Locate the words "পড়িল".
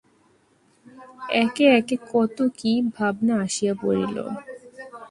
3.81-4.17